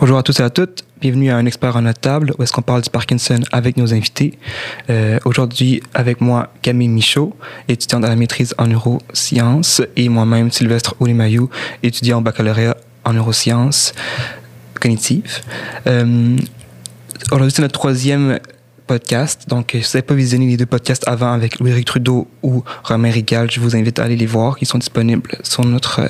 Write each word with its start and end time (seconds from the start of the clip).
Bonjour 0.00 0.16
à 0.16 0.22
tous 0.22 0.38
et 0.38 0.44
à 0.44 0.50
toutes. 0.50 0.84
Bienvenue 1.00 1.28
à 1.28 1.36
un 1.36 1.44
expert 1.44 1.74
en 1.74 1.82
notre 1.82 1.98
table 1.98 2.32
où 2.38 2.42
est-ce 2.44 2.52
qu'on 2.52 2.62
parle 2.62 2.82
du 2.82 2.88
Parkinson 2.88 3.40
avec 3.50 3.76
nos 3.76 3.92
invités. 3.92 4.38
Euh, 4.90 5.18
Aujourd'hui, 5.24 5.82
avec 5.92 6.20
moi, 6.20 6.52
Camille 6.62 6.86
Michaud, 6.86 7.34
étudiante 7.66 8.04
à 8.04 8.08
la 8.08 8.14
maîtrise 8.14 8.54
en 8.58 8.68
neurosciences, 8.68 9.82
et 9.96 10.08
moi-même, 10.08 10.52
Sylvestre 10.52 10.94
Olimayou, 11.00 11.50
étudiant 11.82 12.18
en 12.18 12.22
baccalauréat 12.22 12.76
en 13.04 13.12
neurosciences 13.12 13.92
cognitives. 14.80 15.40
Euh, 15.88 16.36
Aujourd'hui, 17.32 17.50
c'est 17.50 17.62
notre 17.62 17.80
troisième 17.80 18.38
podcast. 18.88 19.44
Donc, 19.48 19.70
si 19.72 19.78
vous 19.78 19.86
n'avez 19.94 20.02
pas 20.02 20.14
visionné 20.14 20.46
les 20.46 20.56
deux 20.56 20.66
podcasts 20.66 21.06
avant 21.06 21.32
avec 21.32 21.60
Louis 21.60 21.84
Trudeau 21.84 22.26
ou 22.42 22.64
Romain 22.82 23.10
Rigal, 23.10 23.48
je 23.50 23.60
vous 23.60 23.76
invite 23.76 24.00
à 24.00 24.04
aller 24.04 24.16
les 24.16 24.26
voir. 24.26 24.56
Ils 24.60 24.66
sont 24.66 24.78
disponibles 24.78 25.36
sur 25.44 25.64
notre 25.64 26.00
euh, 26.00 26.08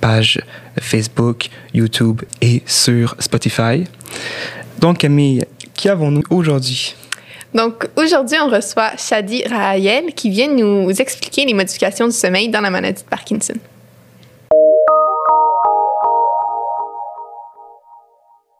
page 0.00 0.40
Facebook, 0.80 1.48
YouTube 1.72 2.22
et 2.40 2.62
sur 2.66 3.14
Spotify. 3.20 3.84
Donc, 4.80 4.98
Camille, 4.98 5.44
qui 5.74 5.88
avons-nous 5.88 6.24
aujourd'hui? 6.30 6.96
Donc, 7.54 7.86
aujourd'hui, 7.96 8.38
on 8.42 8.48
reçoit 8.48 8.96
Shadi 8.96 9.44
Rahayel 9.44 10.14
qui 10.14 10.30
vient 10.30 10.48
nous 10.48 10.90
expliquer 10.90 11.44
les 11.44 11.54
modifications 11.54 12.08
du 12.08 12.14
sommeil 12.14 12.48
dans 12.48 12.60
la 12.60 12.70
maladie 12.70 13.02
de 13.02 13.08
Parkinson. 13.08 13.54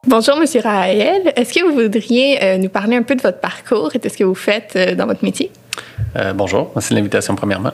Bonjour, 0.07 0.37
Monsieur 0.37 0.61
Rahayel. 0.61 1.33
Est-ce 1.35 1.51
que 1.51 1.65
vous 1.65 1.73
voudriez 1.73 2.43
euh, 2.43 2.57
nous 2.59 2.69
parler 2.69 2.95
un 2.95 3.01
peu 3.01 3.15
de 3.15 3.23
votre 3.23 3.39
parcours 3.39 3.95
et 3.95 3.97
de 3.97 4.07
ce 4.07 4.15
que 4.15 4.23
vous 4.23 4.35
faites 4.35 4.73
euh, 4.75 4.93
dans 4.93 5.07
votre 5.07 5.23
métier? 5.23 5.49
Euh, 6.15 6.31
bonjour, 6.31 6.71
merci 6.75 6.91
de 6.91 6.99
l'invitation 6.99 7.35
premièrement. 7.35 7.71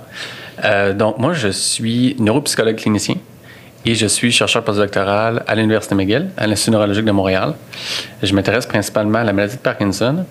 Donc, 0.95 1.17
moi, 1.17 1.33
je 1.33 1.49
suis 1.49 2.15
neuropsychologue 2.19 2.77
clinicien 2.77 3.15
et 3.85 3.95
je 3.95 4.05
suis 4.05 4.31
chercheur 4.31 4.63
postdoctoral 4.63 5.43
à 5.45 5.55
l'Université 5.55 5.93
McGill, 5.93 6.29
à 6.37 6.47
l'Institut 6.47 6.71
neurologique 6.71 7.03
de 7.03 7.11
Montréal. 7.11 7.55
Je 8.23 8.33
m'intéresse 8.33 8.65
principalement 8.65 9.19
à 9.19 9.23
la 9.25 9.33
maladie 9.33 9.57
de 9.57 9.61
Parkinson, 9.61 10.23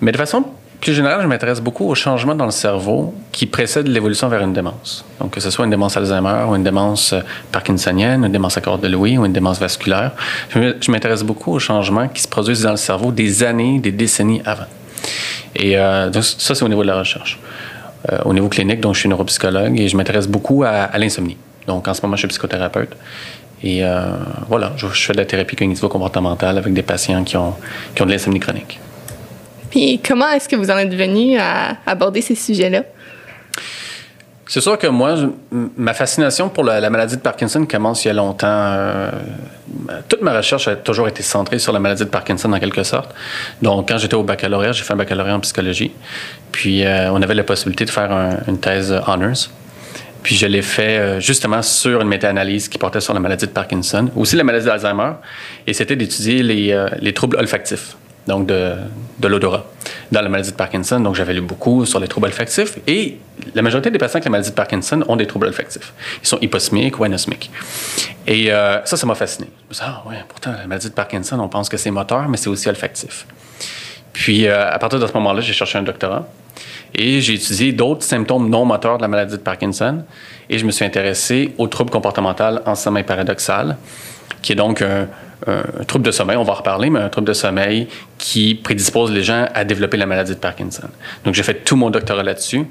mais 0.00 0.12
de 0.12 0.18
façon 0.18 0.44
plus 0.80 0.94
générale, 0.94 1.20
je 1.22 1.26
m'intéresse 1.26 1.60
beaucoup 1.60 1.86
aux 1.88 1.94
changements 1.94 2.34
dans 2.34 2.46
le 2.46 2.50
cerveau 2.50 3.14
qui 3.32 3.46
précèdent 3.46 3.88
l'évolution 3.88 4.28
vers 4.28 4.40
une 4.40 4.54
démence. 4.54 5.04
Donc, 5.20 5.32
que 5.32 5.40
ce 5.40 5.50
soit 5.50 5.64
une 5.66 5.70
démence 5.70 5.96
Alzheimer 5.96 6.44
ou 6.48 6.56
une 6.56 6.64
démence 6.64 7.12
euh, 7.12 7.20
parkinsonienne, 7.52 8.24
une 8.24 8.32
démence 8.32 8.56
à 8.56 8.60
de 8.60 8.88
Louis 8.88 9.18
ou 9.18 9.26
une 9.26 9.32
démence 9.32 9.60
vasculaire, 9.60 10.12
je 10.54 10.90
m'intéresse 10.90 11.22
beaucoup 11.22 11.52
aux 11.52 11.58
changements 11.58 12.08
qui 12.08 12.22
se 12.22 12.28
produisent 12.28 12.62
dans 12.62 12.70
le 12.70 12.76
cerveau 12.76 13.12
des 13.12 13.42
années, 13.42 13.78
des 13.78 13.92
décennies 13.92 14.40
avant. 14.46 14.64
Et 15.54 15.76
euh, 15.76 16.08
donc, 16.08 16.24
ça, 16.24 16.54
c'est 16.54 16.64
au 16.64 16.68
niveau 16.68 16.82
de 16.82 16.88
la 16.88 16.98
recherche. 16.98 17.38
Euh, 18.10 18.18
au 18.24 18.32
niveau 18.32 18.48
clinique, 18.48 18.80
donc, 18.80 18.94
je 18.94 19.00
suis 19.00 19.08
neuropsychologue 19.08 19.78
et 19.78 19.86
je 19.86 19.96
m'intéresse 19.96 20.28
beaucoup 20.28 20.64
à, 20.64 20.96
l'insomnie. 20.96 21.36
Donc, 21.66 21.88
en 21.88 21.94
ce 21.94 22.00
moment, 22.00 22.16
je 22.16 22.20
suis 22.20 22.28
psychothérapeute. 22.28 22.96
Et 23.62 23.82
voilà, 24.48 24.72
je, 24.76 24.86
je, 24.86 25.04
fais 25.04 25.12
de 25.12 25.18
la 25.18 25.26
thérapie 25.26 25.54
cognitivo-comportementale 25.54 26.56
avec 26.56 26.72
des 26.72 26.82
patients 26.82 27.22
qui 27.24 27.36
ont, 27.36 27.52
qui 27.94 28.00
ont 28.00 28.06
de 28.06 28.10
l'insomnie 28.10 28.40
chronique. 28.40 28.80
Puis, 29.70 30.00
comment 30.06 30.28
est-ce 30.30 30.48
que 30.48 30.56
vous 30.56 30.70
en 30.70 30.76
êtes 30.76 30.94
venu 30.94 31.38
à 31.38 31.76
aborder 31.86 32.20
ces 32.20 32.34
sujets-là? 32.34 32.82
C'est 34.50 34.60
sûr 34.60 34.76
que 34.76 34.88
moi, 34.88 35.14
ma 35.76 35.94
fascination 35.94 36.48
pour 36.48 36.64
la, 36.64 36.80
la, 36.80 36.90
maladie 36.90 37.14
de 37.14 37.20
Parkinson 37.20 37.64
commence 37.66 38.04
il 38.04 38.08
y 38.08 38.10
a 38.10 38.14
longtemps. 38.14 38.48
Euh, 38.48 39.08
toute 40.08 40.22
ma 40.22 40.36
recherche 40.36 40.66
a 40.66 40.74
toujours 40.74 41.06
été 41.06 41.22
centrée 41.22 41.60
sur 41.60 41.72
la 41.72 41.78
maladie 41.78 42.02
de 42.02 42.08
Parkinson 42.08 42.52
en 42.52 42.58
quelque 42.58 42.82
sorte. 42.82 43.14
Donc, 43.62 43.88
quand 43.88 43.98
j'étais 43.98 44.16
au 44.16 44.24
baccalauréat, 44.24 44.72
j'ai 44.72 44.82
fait 44.82 44.92
un 44.92 44.96
baccalauréat 44.96 45.36
en 45.36 45.38
psychologie. 45.38 45.92
Puis, 46.50 46.84
euh, 46.84 47.12
on 47.12 47.22
avait 47.22 47.34
la 47.34 47.44
possibilité 47.44 47.84
de 47.84 47.90
faire 47.90 48.10
un, 48.10 48.38
une 48.48 48.58
thèse 48.58 48.92
honors. 49.06 49.50
Puis 50.24 50.34
je 50.34 50.46
l'ai 50.46 50.62
fait 50.62 50.98
euh, 50.98 51.20
justement 51.20 51.62
sur 51.62 52.00
une 52.00 52.08
méta-analyse 52.08 52.68
qui 52.68 52.76
portait 52.76 53.00
sur 53.00 53.14
la 53.14 53.20
maladie 53.20 53.46
de 53.46 53.52
Parkinson, 53.52 54.10
aussi 54.16 54.34
la 54.34 54.42
maladie 54.42 54.66
d'Alzheimer, 54.66 55.12
et 55.68 55.72
c'était 55.72 55.94
d'étudier 55.96 56.42
les 56.42 57.12
troubles 57.14 57.36
olfactifs 57.36 57.94
donc 58.26 58.46
de, 58.46 58.74
de 59.18 59.28
l'odorat, 59.28 59.64
dans 60.12 60.20
la 60.20 60.28
maladie 60.28 60.50
de 60.50 60.56
Parkinson. 60.56 61.00
Donc, 61.00 61.14
j'avais 61.14 61.34
lu 61.34 61.40
beaucoup 61.40 61.86
sur 61.86 62.00
les 62.00 62.08
troubles 62.08 62.26
olfactifs 62.26 62.78
et 62.86 63.18
la 63.54 63.62
majorité 63.62 63.90
des 63.90 63.98
patients 63.98 64.16
avec 64.16 64.24
la 64.24 64.30
maladie 64.30 64.50
de 64.50 64.54
Parkinson 64.54 65.02
ont 65.08 65.16
des 65.16 65.26
troubles 65.26 65.46
olfactifs. 65.46 65.92
Ils 66.22 66.28
sont 66.28 66.38
hyposmiques 66.40 66.98
ou 66.98 67.04
anosmiques. 67.04 67.50
Et 68.26 68.52
euh, 68.52 68.84
ça, 68.84 68.96
ça 68.96 69.06
m'a 69.06 69.14
fasciné. 69.14 69.48
Je 69.64 69.68
me 69.68 69.74
suis 69.74 69.84
dit, 69.84 69.90
ah 69.92 70.08
ouais, 70.08 70.16
pourtant, 70.28 70.52
la 70.52 70.66
maladie 70.66 70.88
de 70.88 70.94
Parkinson, 70.94 71.38
on 71.40 71.48
pense 71.48 71.68
que 71.68 71.76
c'est 71.76 71.90
moteur, 71.90 72.28
mais 72.28 72.36
c'est 72.36 72.48
aussi 72.48 72.68
olfactif. 72.68 73.26
Puis, 74.12 74.46
euh, 74.46 74.70
à 74.70 74.78
partir 74.78 74.98
de 74.98 75.06
ce 75.06 75.12
moment-là, 75.14 75.40
j'ai 75.40 75.52
cherché 75.52 75.78
un 75.78 75.82
doctorat 75.82 76.26
et 76.94 77.20
j'ai 77.20 77.34
étudié 77.34 77.72
d'autres 77.72 78.02
symptômes 78.02 78.48
non 78.50 78.64
moteurs 78.64 78.96
de 78.96 79.02
la 79.02 79.08
maladie 79.08 79.36
de 79.36 79.42
Parkinson 79.42 80.02
et 80.48 80.58
je 80.58 80.66
me 80.66 80.72
suis 80.72 80.84
intéressé 80.84 81.54
aux 81.58 81.68
troubles 81.68 81.90
comportementaux 81.90 82.60
en 82.66 82.74
sommeil 82.74 83.04
paradoxal, 83.04 83.76
qui 84.42 84.52
est 84.52 84.56
donc 84.56 84.82
un 84.82 85.06
un 85.46 85.84
trouble 85.84 86.04
de 86.04 86.10
sommeil, 86.10 86.36
on 86.36 86.42
va 86.42 86.52
en 86.52 86.56
reparler, 86.56 86.90
mais 86.90 87.00
un 87.00 87.08
trouble 87.08 87.28
de 87.28 87.32
sommeil 87.32 87.88
qui 88.18 88.54
prédispose 88.54 89.10
les 89.10 89.22
gens 89.22 89.46
à 89.54 89.64
développer 89.64 89.96
la 89.96 90.06
maladie 90.06 90.34
de 90.34 90.38
Parkinson. 90.38 90.88
Donc, 91.24 91.34
j'ai 91.34 91.42
fait 91.42 91.64
tout 91.64 91.76
mon 91.76 91.90
doctorat 91.90 92.22
là-dessus. 92.22 92.66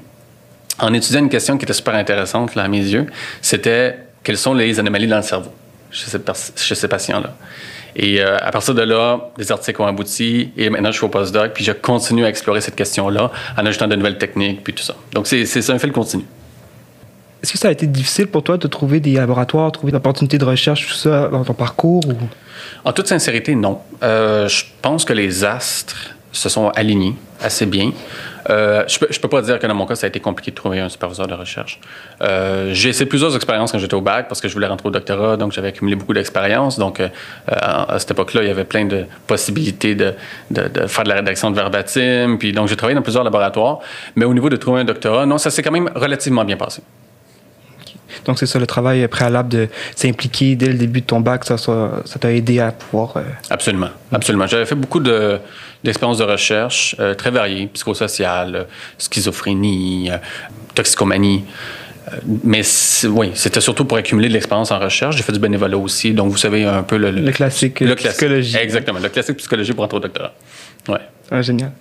En 0.78 0.94
étudiant 0.94 1.20
une 1.20 1.28
question 1.28 1.58
qui 1.58 1.64
était 1.64 1.74
super 1.74 1.94
intéressante 1.94 2.54
là, 2.54 2.64
à 2.64 2.68
mes 2.68 2.78
yeux, 2.78 3.06
c'était 3.42 3.98
quelles 4.22 4.38
sont 4.38 4.54
les 4.54 4.78
anomalies 4.78 5.06
dans 5.06 5.16
le 5.16 5.22
cerveau 5.22 5.52
chez 5.90 6.74
ces, 6.74 6.88
patients-là. 6.88 7.34
Et 7.96 8.20
euh, 8.20 8.38
à 8.40 8.50
partir 8.52 8.74
de 8.74 8.82
là, 8.82 9.30
des 9.36 9.50
articles 9.50 9.82
ont 9.82 9.86
abouti 9.86 10.52
et 10.56 10.70
maintenant 10.70 10.92
je 10.92 10.96
suis 10.96 11.04
au 11.04 11.08
postdoc, 11.08 11.52
puis 11.52 11.64
je 11.64 11.72
continue 11.72 12.24
à 12.24 12.28
explorer 12.28 12.60
cette 12.60 12.76
question-là 12.76 13.32
en 13.58 13.66
ajoutant 13.66 13.88
de 13.88 13.96
nouvelles 13.96 14.18
techniques, 14.18 14.62
puis 14.62 14.72
tout 14.72 14.84
ça. 14.84 14.94
Donc, 15.12 15.26
c'est 15.26 15.70
un 15.70 15.78
fil 15.78 15.92
continu. 15.92 16.24
Est-ce 17.42 17.52
que 17.52 17.58
ça 17.58 17.68
a 17.68 17.70
été 17.70 17.86
difficile 17.86 18.26
pour 18.26 18.42
toi 18.42 18.58
de 18.58 18.66
trouver 18.66 19.00
des 19.00 19.14
laboratoires, 19.14 19.72
trouver 19.72 19.92
des 19.92 19.96
opportunités 19.96 20.38
de 20.38 20.44
recherche, 20.44 20.86
tout 20.86 20.94
ça, 20.94 21.28
dans 21.28 21.44
ton 21.44 21.54
parcours? 21.54 22.02
Ou? 22.06 22.14
En 22.84 22.92
toute 22.92 23.08
sincérité, 23.08 23.54
non. 23.54 23.78
Euh, 24.02 24.48
je 24.48 24.64
pense 24.82 25.04
que 25.04 25.12
les 25.12 25.44
astres 25.44 26.14
se 26.32 26.48
sont 26.48 26.68
alignés 26.70 27.14
assez 27.40 27.66
bien. 27.66 27.92
Euh, 28.48 28.84
je 28.86 28.98
ne 29.02 29.18
peux, 29.20 29.28
pas 29.28 29.42
dire 29.42 29.58
que 29.58 29.66
dans 29.66 29.74
mon 29.74 29.86
cas, 29.86 29.94
ça 29.94 30.06
a 30.06 30.08
été 30.08 30.20
compliqué 30.20 30.50
de 30.50 30.56
trouver 30.56 30.80
un 30.80 30.88
superviseur 30.88 31.26
de 31.26 31.34
recherche. 31.34 31.80
Euh, 32.22 32.70
j'ai 32.72 32.90
essayé 32.90 33.06
plusieurs 33.06 33.34
expériences 33.34 33.72
quand 33.72 33.78
j'étais 33.78 33.94
au 33.94 34.00
bac 34.00 34.28
parce 34.28 34.40
que 34.40 34.48
je 34.48 34.54
voulais 34.54 34.66
rentrer 34.66 34.88
au 34.88 34.92
doctorat, 34.92 35.36
donc 35.36 35.52
j'avais 35.52 35.68
accumulé 35.68 35.96
beaucoup 35.96 36.12
d'expérience. 36.12 36.78
Donc, 36.78 37.02
à 37.46 37.98
cette 37.98 38.10
époque-là, 38.10 38.42
il 38.42 38.48
y 38.48 38.50
avait 38.50 38.64
plein 38.64 38.84
de 38.84 39.06
possibilités 39.26 39.94
de, 39.94 40.14
faire 40.86 41.04
de 41.04 41.08
la 41.08 41.16
rédaction 41.16 41.50
de 41.50 41.56
verbatim. 41.56 42.36
Puis, 42.38 42.52
donc, 42.52 42.68
j'ai 42.68 42.76
travaillé 42.76 42.94
dans 42.94 43.02
plusieurs 43.02 43.24
laboratoires. 43.24 43.78
Mais 44.14 44.24
au 44.24 44.34
niveau 44.34 44.50
de 44.50 44.56
trouver 44.56 44.80
un 44.80 44.84
doctorat, 44.84 45.26
non, 45.26 45.38
ça 45.38 45.50
s'est 45.50 45.62
quand 45.62 45.72
même 45.72 45.90
relativement 45.94 46.44
bien 46.44 46.56
passé. 46.56 46.82
Donc, 48.24 48.38
c'est 48.38 48.46
ça 48.46 48.58
le 48.58 48.66
travail 48.66 49.06
préalable 49.08 49.48
de 49.48 49.68
s'impliquer 49.94 50.56
dès 50.56 50.68
le 50.68 50.74
début 50.74 51.00
de 51.00 51.06
ton 51.06 51.20
bac, 51.20 51.44
ça 51.44 51.56
t'a 51.56 52.02
ça 52.04 52.32
aidé 52.32 52.60
à 52.60 52.72
pouvoir. 52.72 53.16
Euh... 53.16 53.22
Absolument. 53.50 53.90
Absolument. 54.12 54.46
J'avais 54.46 54.66
fait 54.66 54.74
beaucoup 54.74 55.00
de, 55.00 55.38
d'expériences 55.84 56.18
de 56.18 56.24
recherche 56.24 56.96
euh, 57.00 57.14
très 57.14 57.30
variées, 57.30 57.68
psychosociales, 57.72 58.66
schizophrénie, 58.98 60.10
euh, 60.10 60.16
toxicomanie. 60.74 61.44
Euh, 62.08 62.16
mais 62.44 62.62
oui, 63.08 63.30
c'était 63.34 63.60
surtout 63.60 63.84
pour 63.84 63.98
accumuler 63.98 64.28
de 64.28 64.34
l'expérience 64.34 64.70
en 64.70 64.78
recherche. 64.78 65.16
J'ai 65.16 65.22
fait 65.22 65.32
du 65.32 65.38
bénévolat 65.38 65.76
aussi. 65.78 66.12
Donc, 66.12 66.30
vous 66.30 66.38
savez 66.38 66.64
un 66.64 66.82
peu 66.82 66.96
le, 66.96 67.10
le, 67.10 67.20
le 67.20 67.32
classique 67.32 67.80
le 67.80 67.94
psychologie. 67.94 68.56
Exactement. 68.56 68.98
Le 68.98 69.08
classique 69.08 69.36
psychologie 69.36 69.72
pour 69.72 69.84
entrer 69.84 69.98
au 69.98 70.00
doctorat. 70.00 70.32
Ouais. 70.88 71.00
Ah, 71.30 71.42
génial. 71.42 71.72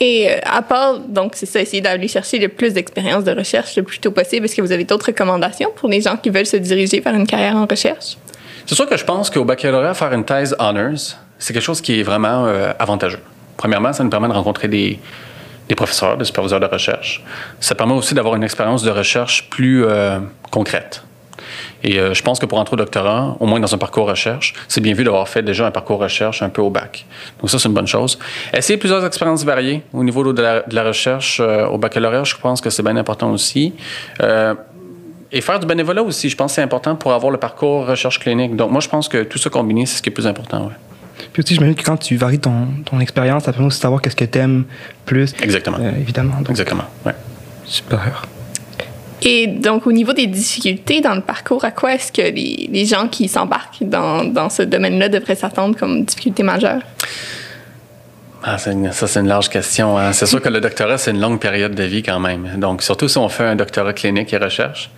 Et 0.00 0.30
à 0.44 0.62
part, 0.62 0.98
donc, 0.98 1.32
c'est 1.34 1.44
ça, 1.44 1.60
essayer 1.60 1.82
d'aller 1.82 2.08
chercher 2.08 2.38
le 2.38 2.48
plus 2.48 2.72
d'expérience 2.72 3.22
de 3.22 3.32
recherche 3.32 3.76
le 3.76 3.82
plus 3.82 3.98
tôt 3.98 4.10
possible, 4.10 4.46
est-ce 4.46 4.56
que 4.56 4.62
vous 4.62 4.72
avez 4.72 4.84
d'autres 4.84 5.06
recommandations 5.08 5.70
pour 5.76 5.90
les 5.90 6.00
gens 6.00 6.16
qui 6.16 6.30
veulent 6.30 6.46
se 6.46 6.56
diriger 6.56 7.00
vers 7.00 7.14
une 7.14 7.26
carrière 7.26 7.54
en 7.54 7.66
recherche? 7.66 8.16
C'est 8.64 8.74
sûr 8.74 8.88
que 8.88 8.96
je 8.96 9.04
pense 9.04 9.28
qu'au 9.28 9.44
baccalauréat, 9.44 9.92
faire 9.92 10.12
une 10.14 10.24
thèse 10.24 10.56
honors, 10.58 11.18
c'est 11.38 11.52
quelque 11.52 11.62
chose 11.62 11.82
qui 11.82 12.00
est 12.00 12.02
vraiment 12.02 12.46
euh, 12.46 12.72
avantageux. 12.78 13.20
Premièrement, 13.58 13.92
ça 13.92 14.02
nous 14.02 14.10
permet 14.10 14.28
de 14.28 14.32
rencontrer 14.32 14.68
des, 14.68 14.98
des 15.68 15.74
professeurs, 15.74 16.16
des 16.16 16.24
superviseurs 16.24 16.60
de 16.60 16.66
recherche. 16.66 17.22
Ça 17.60 17.74
permet 17.74 17.92
aussi 17.92 18.14
d'avoir 18.14 18.36
une 18.36 18.42
expérience 18.42 18.82
de 18.82 18.90
recherche 18.90 19.50
plus 19.50 19.84
euh, 19.84 20.18
concrète. 20.50 21.02
Et 21.82 21.98
euh, 21.98 22.14
je 22.14 22.22
pense 22.22 22.38
que 22.38 22.46
pour 22.46 22.58
entrer 22.58 22.74
au 22.74 22.76
doctorat, 22.76 23.36
au 23.40 23.46
moins 23.46 23.60
dans 23.60 23.74
un 23.74 23.78
parcours 23.78 24.08
recherche, 24.08 24.54
c'est 24.68 24.80
bien 24.80 24.94
vu 24.94 25.04
d'avoir 25.04 25.28
fait 25.28 25.42
déjà 25.42 25.66
un 25.66 25.70
parcours 25.70 25.98
recherche 25.98 26.42
un 26.42 26.48
peu 26.48 26.62
au 26.62 26.70
bac. 26.70 27.06
Donc 27.40 27.50
ça, 27.50 27.58
c'est 27.58 27.68
une 27.68 27.74
bonne 27.74 27.86
chose. 27.86 28.18
Essayer 28.52 28.76
plusieurs 28.76 29.04
expériences 29.04 29.44
variées 29.44 29.82
au 29.92 30.04
niveau 30.04 30.32
de 30.32 30.42
la, 30.42 30.60
de 30.60 30.74
la 30.74 30.84
recherche 30.84 31.40
euh, 31.40 31.66
au 31.66 31.78
baccalauréat, 31.78 32.24
je 32.24 32.36
pense 32.36 32.60
que 32.60 32.70
c'est 32.70 32.82
bien 32.82 32.96
important 32.96 33.30
aussi. 33.30 33.72
Euh, 34.22 34.54
et 35.32 35.40
faire 35.40 35.60
du 35.60 35.66
bénévolat 35.66 36.02
aussi, 36.02 36.28
je 36.28 36.36
pense 36.36 36.52
que 36.52 36.54
c'est 36.56 36.62
important 36.62 36.96
pour 36.96 37.12
avoir 37.12 37.30
le 37.30 37.38
parcours 37.38 37.86
recherche 37.86 38.18
clinique. 38.18 38.56
Donc 38.56 38.70
moi, 38.72 38.80
je 38.80 38.88
pense 38.88 39.08
que 39.08 39.22
tout 39.22 39.38
ça 39.38 39.48
combiné, 39.48 39.86
c'est 39.86 39.98
ce 39.98 40.02
qui 40.02 40.08
est 40.08 40.12
plus 40.12 40.26
important. 40.26 40.66
Ouais. 40.66 40.74
Puis 41.32 41.42
aussi, 41.42 41.54
j'imagine 41.54 41.76
que 41.76 41.84
quand 41.84 41.96
tu 41.96 42.16
varies 42.16 42.40
ton, 42.40 42.66
ton 42.84 42.98
expérience, 42.98 43.44
ça 43.44 43.52
permet 43.52 43.68
aussi 43.68 43.78
de 43.78 43.82
savoir 43.82 44.02
qu'est-ce 44.02 44.16
que 44.16 44.24
tu 44.24 44.38
aimes 44.38 44.64
plus. 45.06 45.32
Exactement. 45.40 45.78
Évidemment. 46.00 46.36
Donc, 46.38 46.50
Exactement, 46.50 46.84
ouais. 47.06 47.14
Super. 47.64 48.26
Et 49.22 49.46
donc, 49.46 49.86
au 49.86 49.92
niveau 49.92 50.12
des 50.12 50.26
difficultés 50.26 51.00
dans 51.00 51.14
le 51.14 51.20
parcours, 51.20 51.64
à 51.64 51.70
quoi 51.70 51.94
est-ce 51.94 52.10
que 52.10 52.22
les, 52.22 52.84
gens 52.86 53.08
qui 53.08 53.28
s'embarquent 53.28 53.82
dans, 53.82 54.48
ce 54.48 54.62
domaine-là 54.62 55.08
devraient 55.08 55.34
s'attendre 55.34 55.76
comme 55.76 56.04
difficulté 56.04 56.42
majeure? 56.42 56.80
Ah, 58.42 58.56
ça, 58.56 58.72
c'est 59.06 59.20
une 59.20 59.28
large 59.28 59.50
question. 59.50 59.98
Hein. 59.98 60.12
C'est 60.14 60.24
sûr 60.24 60.40
que 60.40 60.48
le 60.48 60.60
doctorat, 60.60 60.96
c'est 60.96 61.10
une 61.10 61.20
longue 61.20 61.38
période 61.38 61.74
de 61.74 61.82
vie 61.84 62.02
quand 62.02 62.20
même. 62.20 62.48
Donc, 62.56 62.82
surtout 62.82 63.08
si 63.08 63.18
on 63.18 63.28
fait 63.28 63.44
un 63.44 63.56
doctorat 63.56 63.92
clinique 63.92 64.32
et 64.32 64.38
recherche, 64.38 64.90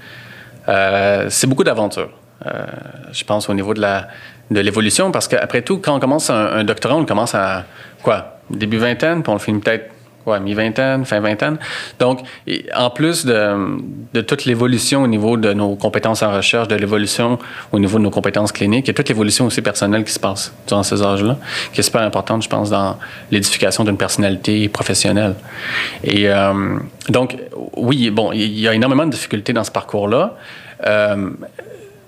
euh, 0.69 1.27
c'est 1.29 1.49
beaucoup 1.49 1.65
d'aventures. 1.65 2.11
Euh, 2.47 2.65
je 3.13 3.25
pense 3.25 3.49
au 3.49 3.55
niveau 3.55 3.75
de 3.75 3.81
la, 3.81 4.07
de 4.53 4.61
l'évolution, 4.61 5.11
parce 5.11 5.27
qu'après 5.27 5.63
tout, 5.63 5.79
quand 5.79 5.97
on 5.97 6.01
commence 6.01 6.31
un, 6.31 6.47
un 6.47 6.65
doctorat, 6.65 6.95
on 6.95 7.05
commence 7.05 7.35
à 7.35 7.65
quoi? 8.03 8.39
Début 8.51 8.79
vingtaine, 8.79 9.25
puis 9.25 9.31
on 9.31 9.35
le 9.35 9.41
finit 9.41 9.61
peut-être 9.61 9.91
ouais, 10.27 10.41
mi-vingtaine, 10.41 11.05
fin 11.05 11.21
vingtaine. 11.21 11.59
Donc, 11.99 12.21
en 12.75 12.91
plus 12.91 13.25
de, 13.25 13.79
de 14.15 14.21
toute 14.21 14.45
l'évolution 14.45 15.03
au 15.03 15.07
niveau 15.07 15.37
de 15.37 15.53
nos 15.53 15.75
compétences 15.77 16.23
en 16.23 16.33
recherche, 16.33 16.69
de 16.69 16.77
l'évolution 16.77 17.39
au 17.73 17.79
niveau 17.79 17.99
de 17.99 18.05
nos 18.05 18.11
compétences 18.11 18.53
cliniques, 18.53 18.87
il 18.87 18.89
y 18.89 18.91
a 18.91 18.95
toute 18.95 19.09
l'évolution 19.09 19.47
aussi 19.47 19.63
personnelle 19.63 20.05
qui 20.05 20.13
se 20.13 20.21
passe 20.21 20.53
durant 20.67 20.83
ces 20.83 21.03
âges-là, 21.03 21.37
qui 21.73 21.81
est 21.81 21.85
super 21.85 22.03
importante, 22.03 22.43
je 22.43 22.49
pense, 22.49 22.71
dans 22.71 22.99
l'édification 23.31 23.85
d'une 23.85 23.97
personnalité 23.97 24.69
professionnelle. 24.69 25.35
Et 26.05 26.29
euh, 26.29 26.79
donc, 27.09 27.37
oui, 27.77 28.11
bon, 28.11 28.33
il 28.33 28.59
y 28.59 28.69
a 28.69 28.75
énormément 28.75 29.07
de 29.07 29.11
difficultés 29.11 29.53
dans 29.53 29.65
ce 29.65 29.71
parcours-là. 29.71 30.37
Euh, 30.87 31.31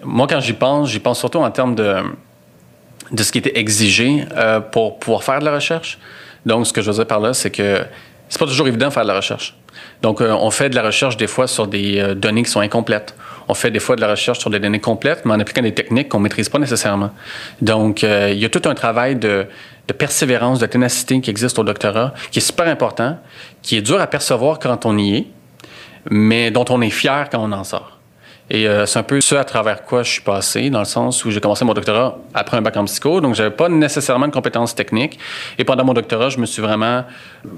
moi, 0.02 0.26
quand 0.28 0.40
j'y 0.40 0.52
pense, 0.52 0.90
j'y 0.90 1.00
pense 1.00 1.18
surtout 1.18 1.38
en 1.38 1.50
termes 1.50 1.74
de, 1.74 1.96
de 3.10 3.22
ce 3.22 3.32
qui 3.32 3.38
était 3.38 3.58
exigé 3.58 4.24
euh, 4.36 4.60
pour 4.60 4.98
pouvoir 4.98 5.22
faire 5.22 5.40
de 5.40 5.44
la 5.44 5.54
recherche. 5.54 5.98
Donc, 6.46 6.66
ce 6.66 6.72
que 6.72 6.82
je 6.82 6.90
veux 6.90 6.96
dire 6.96 7.06
par 7.06 7.20
là, 7.20 7.34
c'est 7.34 7.50
que 7.50 7.84
c'est 8.28 8.38
pas 8.38 8.46
toujours 8.46 8.66
évident 8.66 8.88
de 8.88 8.92
faire 8.92 9.02
de 9.02 9.08
la 9.08 9.16
recherche. 9.16 9.56
Donc, 10.02 10.20
euh, 10.20 10.32
on 10.32 10.50
fait 10.50 10.68
de 10.70 10.74
la 10.74 10.82
recherche 10.82 11.16
des 11.16 11.26
fois 11.26 11.46
sur 11.46 11.66
des 11.66 12.00
euh, 12.00 12.14
données 12.14 12.42
qui 12.42 12.50
sont 12.50 12.60
incomplètes. 12.60 13.14
On 13.48 13.54
fait 13.54 13.70
des 13.70 13.80
fois 13.80 13.96
de 13.96 14.00
la 14.00 14.08
recherche 14.08 14.38
sur 14.38 14.50
des 14.50 14.58
données 14.58 14.80
complètes, 14.80 15.24
mais 15.24 15.32
en 15.32 15.40
appliquant 15.40 15.62
des 15.62 15.74
techniques 15.74 16.08
qu'on 16.08 16.18
maîtrise 16.20 16.48
pas 16.48 16.58
nécessairement. 16.58 17.10
Donc, 17.60 18.02
euh, 18.02 18.30
il 18.32 18.38
y 18.38 18.44
a 18.44 18.48
tout 18.48 18.62
un 18.68 18.74
travail 18.74 19.16
de, 19.16 19.46
de 19.86 19.92
persévérance, 19.92 20.58
de 20.58 20.66
ténacité 20.66 21.20
qui 21.20 21.30
existe 21.30 21.58
au 21.58 21.64
doctorat, 21.64 22.14
qui 22.30 22.38
est 22.38 22.42
super 22.42 22.66
important, 22.68 23.18
qui 23.62 23.76
est 23.76 23.82
dur 23.82 24.00
à 24.00 24.06
percevoir 24.06 24.58
quand 24.58 24.86
on 24.86 24.96
y 24.96 25.16
est, 25.16 25.26
mais 26.10 26.50
dont 26.50 26.64
on 26.70 26.80
est 26.80 26.90
fier 26.90 27.28
quand 27.30 27.38
on 27.38 27.52
en 27.52 27.64
sort. 27.64 27.93
Et 28.54 28.68
euh, 28.68 28.86
c'est 28.86 29.00
un 29.00 29.02
peu 29.02 29.20
ce 29.20 29.34
à 29.34 29.42
travers 29.42 29.82
quoi 29.82 30.04
je 30.04 30.12
suis 30.12 30.20
passé, 30.20 30.70
dans 30.70 30.78
le 30.78 30.84
sens 30.84 31.24
où 31.24 31.30
j'ai 31.32 31.40
commencé 31.40 31.64
mon 31.64 31.74
doctorat 31.74 32.18
après 32.34 32.56
un 32.56 32.62
bac 32.62 32.76
en 32.76 32.84
psycho, 32.84 33.20
donc 33.20 33.34
j'avais 33.34 33.50
pas 33.50 33.68
nécessairement 33.68 34.28
de 34.28 34.32
compétences 34.32 34.76
techniques. 34.76 35.18
Et 35.58 35.64
pendant 35.64 35.84
mon 35.84 35.92
doctorat, 35.92 36.28
je 36.28 36.38
me 36.38 36.46
suis 36.46 36.62
vraiment 36.62 37.02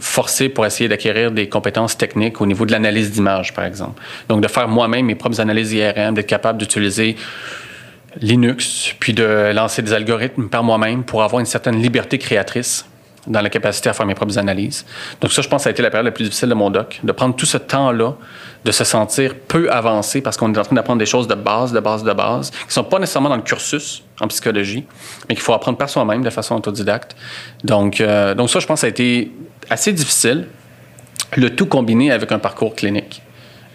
forcé 0.01 0.49
pour 0.49 0.65
essayer 0.65 0.89
d'acquérir 0.89 1.33
des 1.33 1.51
compétences 1.51 1.99
techniques 1.99 2.41
au 2.41 2.47
niveau 2.47 2.65
de 2.65 2.73
l'analyse 2.73 3.11
d'image, 3.11 3.53
par 3.53 3.67
exemple. 3.67 4.01
Donc 4.31 4.41
de 4.41 4.49
faire 4.49 4.69
moi-même 4.69 5.05
mes 5.05 5.15
propres 5.15 5.39
analyses 5.39 5.75
IRM, 5.75 6.15
d'être 6.15 6.27
capable 6.27 6.59
d'utiliser 6.59 7.17
Linux, 8.19 8.95
puis 8.99 9.13
de 9.13 9.53
lancer 9.55 9.83
des 9.83 9.93
algorithmes 9.93 10.49
par 10.49 10.63
moi-même 10.63 11.05
pour 11.05 11.23
avoir 11.23 11.41
une 11.41 11.47
certaine 11.47 11.77
liberté 11.77 12.17
créatrice 12.17 12.87
dans 13.27 13.41
la 13.41 13.51
capacité 13.51 13.89
à 13.89 13.93
faire 13.93 14.07
mes 14.07 14.15
propres 14.15 14.39
analyses. 14.39 14.85
Donc 15.21 15.33
ça, 15.33 15.43
je 15.43 15.49
pense, 15.49 15.63
ça 15.63 15.69
a 15.69 15.73
été 15.73 15.83
la 15.83 15.91
période 15.91 16.07
la 16.07 16.13
plus 16.13 16.25
difficile 16.25 16.49
de 16.49 16.55
mon 16.55 16.71
doc, 16.71 17.01
de 17.03 17.13
prendre 17.13 17.35
tout 17.35 17.47
ce 17.47 17.59
temps-là, 17.59 18.15
de 18.65 18.73
se 18.73 18.85
sentir 18.85 19.35
peu 19.35 19.71
avancé 19.71 20.21
parce 20.21 20.37
qu'on 20.37 20.53
est 20.53 20.59
en 20.59 20.63
train 20.63 20.77
d'apprendre 20.77 20.99
des 20.99 21.07
choses 21.07 21.29
de 21.29 21.35
base, 21.35 21.73
de 21.73 21.81
base, 21.81 22.03
de 22.03 22.13
base, 22.13 22.51
qui 22.51 22.73
sont 22.73 22.85
pas 22.85 22.99
nécessairement 22.99 23.29
dans 23.29 23.37
le 23.37 23.43
cursus 23.43 24.03
en 24.21 24.29
psychologie, 24.29 24.85
mais 25.29 25.35
qu'il 25.35 25.43
faut 25.43 25.53
apprendre 25.53 25.79
par 25.79 25.89
soi-même 25.89 26.23
de 26.23 26.31
façon 26.31 26.57
autodidacte. 26.57 27.17
Donc, 27.65 28.01
euh, 28.01 28.35
donc 28.35 28.51
ça, 28.51 28.61
je 28.61 28.67
pense, 28.67 28.81
ça 28.81 28.87
a 28.87 28.91
été 28.91 29.33
assez 29.71 29.93
difficile, 29.93 30.49
le 31.37 31.51
tout 31.51 31.67
combiné 31.67 32.13
avec 32.13 32.33
un 32.33 32.39
parcours 32.39 32.75
clinique. 32.75 33.23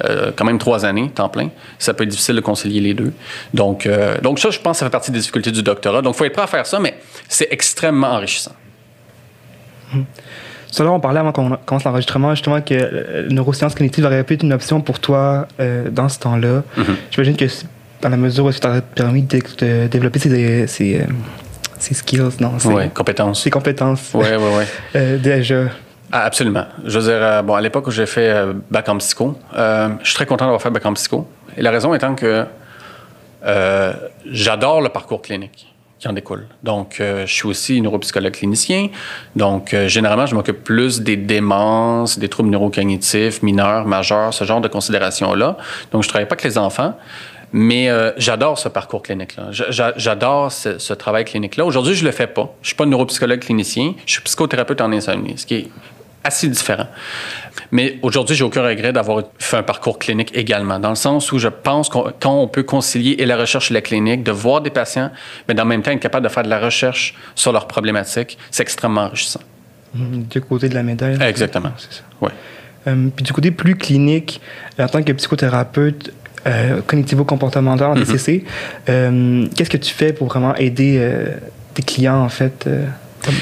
Euh, 0.06 0.32
quand 0.36 0.46
même 0.46 0.58
trois 0.58 0.86
années, 0.86 1.12
temps 1.14 1.30
plein. 1.30 1.50
Ça 1.78 1.94
peut 1.94 2.04
être 2.04 2.10
difficile 2.10 2.36
de 2.36 2.42
concilier 2.42 2.80
les 2.80 2.94
deux. 2.94 3.14
Donc, 3.54 3.86
euh, 3.86 4.20
donc 4.20 4.40
ça, 4.40 4.50
je 4.50 4.60
pense, 4.60 4.80
ça 4.80 4.86
fait 4.86 4.92
partie 4.92 5.12
des 5.12 5.20
difficultés 5.20 5.52
du 5.52 5.62
doctorat. 5.62 6.02
Donc, 6.02 6.16
il 6.16 6.18
faut 6.18 6.26
être 6.26 6.34
prêt 6.34 6.44
à 6.44 6.48
faire 6.48 6.66
ça, 6.66 6.80
mais 6.80 6.98
c'est 7.28 7.48
extrêmement 7.52 8.08
enrichissant. 8.08 8.54
À 10.80 10.84
l'heure, 10.84 10.94
on 10.94 11.00
parlait 11.00 11.20
avant 11.20 11.32
qu'on 11.32 11.58
commence 11.66 11.84
l'enregistrement, 11.84 12.34
justement, 12.34 12.62
que 12.62 12.74
euh, 12.74 13.28
neurosciences 13.30 13.76
cognitives 13.76 14.06
aurait 14.06 14.24
pu 14.24 14.36
être 14.36 14.44
une 14.44 14.54
option 14.54 14.82
pour 14.82 15.00
toi 15.00 15.48
euh, 15.60 15.90
dans 15.90 16.08
ce 16.10 16.18
temps-là. 16.20 16.64
Mhm. 16.78 16.96
J'imagine 17.12 17.36
que 17.38 17.46
dans 18.02 18.10
la 18.10 18.18
mesure 18.18 18.46
où 18.46 18.52
ça 18.52 18.60
t'a 18.60 18.82
permis 18.82 19.24
de, 19.24 19.40
de 19.60 19.88
développer 19.88 20.18
ces, 20.20 20.66
ces, 20.68 21.02
euh, 21.02 21.06
ces 21.78 21.94
skills, 21.94 22.22
non, 22.40 22.58
ces, 22.58 22.68
Oui, 22.70 22.90
compétences. 22.90 23.44
ces 23.44 23.50
compétences 23.52 24.12
Oui, 24.14 24.26
oui, 24.38 24.46
oui. 24.60 24.64
euh, 24.96 25.18
déjà. 25.18 25.64
Ah, 26.12 26.24
absolument. 26.24 26.66
Je 26.86 26.98
veux 27.00 27.06
dire, 27.06 27.22
euh, 27.22 27.42
bon, 27.42 27.54
à 27.54 27.62
l'époque 27.62 27.88
où 27.88 27.92
j'ai 27.92 28.06
fait 28.06 28.30
euh, 28.30 28.54
bac 28.72 28.88
en 28.90 28.98
psycho, 28.98 29.38
euh, 29.56 29.90
je 30.02 30.08
suis 30.08 30.16
très 30.16 30.26
content 30.26 30.46
d'avoir 30.46 30.62
fait 30.62 30.70
bac 30.70 30.86
en 30.86 30.94
psycho. 30.94 31.28
Et 31.58 31.62
la 31.62 31.72
raison 31.72 31.94
étant 31.94 32.16
que 32.16 32.46
euh, 33.46 33.94
j'adore 34.30 34.82
le 34.82 34.90
parcours 34.90 35.22
clinique 35.22 35.71
qui 36.02 36.08
en 36.08 36.14
découle. 36.14 36.48
Donc, 36.64 37.00
euh, 37.00 37.26
je 37.28 37.34
suis 37.34 37.48
aussi 37.48 37.80
neuropsychologue 37.80 38.34
clinicien. 38.34 38.88
Donc, 39.36 39.74
euh, 39.74 39.88
généralement, 39.88 40.26
je 40.26 40.34
m'occupe 40.34 40.64
plus 40.64 41.02
des 41.02 41.16
démences, 41.16 42.18
des 42.18 42.28
troubles 42.28 42.50
neurocognitifs, 42.50 43.44
mineurs, 43.44 43.86
majeurs, 43.86 44.34
ce 44.34 44.44
genre 44.44 44.62
de 44.62 44.68
considérations-là. 44.68 45.58
Donc, 45.92 46.02
je 46.04 46.10
travaille 46.10 46.28
pas 46.28 46.34
avec 46.34 46.44
les 46.44 46.58
enfants. 46.58 46.98
Mais 47.54 47.90
euh, 47.90 48.12
j'adore 48.18 48.58
ce 48.58 48.70
parcours 48.70 49.04
clinique-là. 49.04 49.48
J'a- 49.52 49.70
j'a- 49.70 49.94
J'adore 49.98 50.52
ce, 50.52 50.80
ce 50.80 50.94
travail 50.94 51.26
clinique-là. 51.26 51.66
Aujourd'hui, 51.66 51.94
je 51.96 52.06
le 52.06 52.12
fais 52.12 52.28
pas. 52.28 52.52
Je 52.62 52.68
suis 52.70 52.76
pas 52.78 52.86
neuropsychologue 52.86 53.40
clinicien. 53.42 53.94
Je 54.06 54.14
suis 54.14 54.22
psychothérapeute 54.22 54.80
en 54.82 54.92
insomnie, 54.94 55.34
ce 55.38 55.46
qui 55.46 55.56
est 55.56 55.68
assez 56.24 56.48
différent. 56.48 56.88
Mais 57.72 57.98
aujourd'hui, 58.02 58.36
j'ai 58.36 58.44
aucun 58.44 58.64
regret 58.64 58.94
d'avoir 58.94 59.24
fait 59.40 59.58
un 59.58 59.64
parcours 59.64 59.98
clinique 59.98 60.32
également, 60.36 60.78
dans 60.80 60.90
le 60.90 60.96
sens 60.96 61.32
où 61.32 61.40
je 61.40 61.48
pense 61.48 61.90
qu'on 61.90 62.12
quand 62.20 62.34
on 62.36 62.48
peut 62.48 62.64
concilier 62.64 63.16
et 63.20 63.26
la 63.26 63.38
recherche 63.38 63.72
et 63.72 63.74
la 63.74 63.82
clinique, 63.82 64.24
de 64.24 64.32
voir 64.32 64.62
des 64.62 64.70
patients, 64.70 65.10
mais 65.48 65.54
dans 65.54 65.64
le 65.64 65.70
même 65.70 65.82
temps 65.82 65.92
être 65.92 66.00
capable 66.00 66.28
de 66.28 66.32
faire 66.32 66.44
de 66.44 66.50
la 66.50 66.60
recherche 66.60 67.16
sur 67.36 67.52
leurs 67.52 67.68
problématiques, 67.68 68.38
c'est 68.52 68.64
extrêmement 68.64 69.02
enrichissant. 69.06 69.42
Mhm, 69.96 70.24
Du 70.30 70.42
côté 70.42 70.70
de 70.70 70.76
la 70.76 70.84
médaille. 70.84 71.18
Exactement. 71.22 71.72
C'est 71.78 71.92
ça. 71.94 72.02
Ouais. 72.22 72.32
Euh, 72.88 73.08
puis 73.16 73.24
du 73.24 73.34
côté 73.34 73.52
plus 73.52 73.76
clinique, 73.76 74.42
en 74.80 74.88
tant 74.88 75.02
que 75.04 75.12
psychothérapeute 75.12 76.12
euh, 76.48 76.82
cognitivo-comportemental 76.82 77.92
en 77.92 77.96
Mhm. 77.96 78.04
TCC, 78.06 78.44
euh, 78.90 79.46
qu'est-ce 79.56 79.70
que 79.70 79.78
tu 79.78 79.94
fais 79.94 80.12
pour 80.14 80.28
vraiment 80.28 80.56
aider 80.56 80.96
euh, 81.00 81.28
tes 81.74 81.84
clients, 81.84 82.20
en 82.22 82.30
fait? 82.30 82.68
comme- 83.24 83.34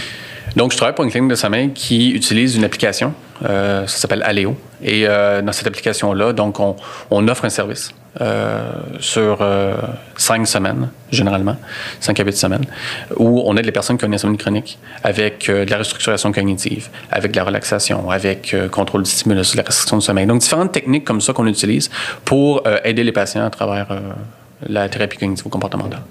Donc, 0.55 0.71
je 0.71 0.77
travaille 0.77 0.95
pour 0.95 1.03
une 1.03 1.11
clinique 1.11 1.29
de 1.29 1.35
sommeil 1.35 1.71
qui 1.73 2.11
utilise 2.11 2.55
une 2.55 2.63
application, 2.63 3.13
euh, 3.45 3.85
ça 3.87 3.97
s'appelle 3.97 4.23
Aléo. 4.23 4.57
Et 4.83 5.05
euh, 5.07 5.41
dans 5.41 5.51
cette 5.51 5.67
application-là, 5.67 6.33
donc, 6.33 6.59
on, 6.59 7.27
offre 7.27 7.45
un 7.45 7.49
service 7.49 7.91
euh, 8.21 8.71
sur 8.99 9.45
cinq 10.17 10.47
semaines, 10.47 10.89
généralement, 11.11 11.55
cinq 11.99 12.19
à 12.19 12.23
huit 12.23 12.35
semaines, 12.35 12.65
où 13.17 13.43
on 13.45 13.55
aide 13.57 13.65
les 13.65 13.71
personnes 13.71 13.97
qui 13.97 14.05
ont 14.05 14.07
une 14.07 14.13
insomnie 14.15 14.37
chronique 14.37 14.79
avec 15.03 15.47
de 15.47 15.69
la 15.69 15.77
restructuration 15.77 16.31
cognitive, 16.31 16.89
avec 17.11 17.31
de 17.31 17.37
la 17.37 17.43
relaxation, 17.43 18.09
avec 18.09 18.55
contrôle 18.71 19.03
du 19.03 19.09
stimulus, 19.09 19.51
de 19.51 19.57
la 19.57 19.63
restriction 19.63 19.97
du 19.97 20.05
sommeil. 20.05 20.25
Donc, 20.25 20.41
différentes 20.41 20.71
techniques 20.71 21.05
comme 21.05 21.21
ça 21.21 21.33
qu'on 21.33 21.47
utilise 21.47 21.89
pour 22.25 22.63
aider 22.83 23.03
les 23.03 23.11
patients 23.11 23.45
à 23.45 23.49
travers 23.49 23.87
la 24.67 24.89
thérapie 24.89 25.17
cognitivo-comportementale. 25.17 26.01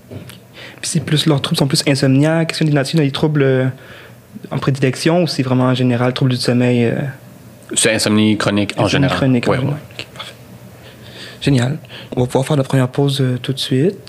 Puis 0.81 0.90
si 0.90 1.00
plus 1.00 1.26
leurs 1.26 1.43
troubles 1.43 1.58
sont 1.58 1.67
plus 1.67 1.82
insomniaques, 1.88 2.52
est-ce 2.52 2.58
qu'il 2.58 2.69
y 2.69 2.70
a 2.70 2.73
des 2.73 2.76
natures, 2.76 3.00
des 3.00 3.11
troubles 3.11 3.73
en 4.50 4.58
prédilection 4.58 5.23
ou 5.23 5.26
c'est 5.26 5.42
vraiment 5.42 5.64
en 5.64 5.75
général 5.75 6.12
troubles 6.12 6.30
du 6.33 6.37
sommeil 6.37 6.85
euh, 6.85 6.95
C'est 7.75 7.92
insomnie 7.95 8.37
chronique 8.37 8.75
en 8.78 8.87
général. 8.88 9.16
chronique 9.16 9.47
en 9.49 9.50
Ouais, 9.52 9.57
général? 9.59 9.76
ouais. 9.76 9.95
Ok, 9.99 10.07
parfait. 10.14 10.33
Génial. 11.40 11.78
On 12.16 12.21
va 12.21 12.26
pouvoir 12.26 12.47
faire 12.47 12.57
la 12.57 12.64
première 12.64 12.88
pause 12.88 13.21
euh, 13.21 13.38
tout 13.40 13.52
de 13.52 13.59
suite. 13.59 13.99